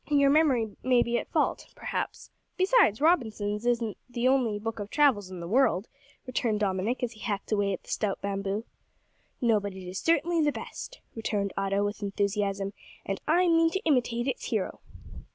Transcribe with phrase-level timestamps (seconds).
[0.09, 2.31] "Your memory may be at fault, perhaps.
[2.57, 5.89] Besides, Robinson's is not the only book of travels in the world,"
[6.25, 8.65] returned Dominick, as he hacked away at the stout bamboo.
[9.41, 12.73] "No; but it is certainly the best," returned Otto, with enthusiasm,
[13.05, 14.79] "and I mean to imitate its hero."